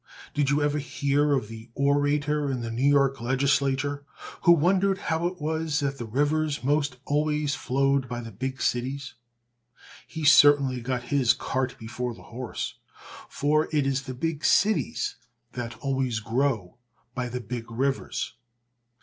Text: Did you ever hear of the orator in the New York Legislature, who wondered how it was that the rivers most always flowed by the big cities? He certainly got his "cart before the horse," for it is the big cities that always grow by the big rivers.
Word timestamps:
Did 0.33 0.49
you 0.49 0.63
ever 0.63 0.79
hear 0.79 1.31
of 1.33 1.47
the 1.47 1.69
orator 1.75 2.49
in 2.49 2.61
the 2.61 2.71
New 2.71 2.89
York 2.89 3.21
Legislature, 3.21 4.03
who 4.41 4.51
wondered 4.51 4.97
how 4.97 5.27
it 5.27 5.39
was 5.39 5.79
that 5.81 5.99
the 5.99 6.07
rivers 6.07 6.63
most 6.63 6.97
always 7.05 7.53
flowed 7.53 8.07
by 8.09 8.19
the 8.21 8.31
big 8.31 8.63
cities? 8.63 9.13
He 10.07 10.23
certainly 10.25 10.81
got 10.81 11.03
his 11.13 11.33
"cart 11.35 11.77
before 11.77 12.15
the 12.15 12.23
horse," 12.33 12.79
for 13.29 13.69
it 13.71 13.85
is 13.85 14.01
the 14.01 14.15
big 14.15 14.43
cities 14.43 15.17
that 15.51 15.77
always 15.81 16.19
grow 16.19 16.79
by 17.13 17.29
the 17.29 17.39
big 17.39 17.69
rivers. 17.69 18.33